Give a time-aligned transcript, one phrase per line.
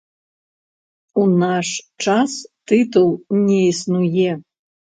[1.23, 1.67] У наш
[2.07, 2.31] час
[2.73, 3.09] тытул
[3.45, 4.29] не існуе.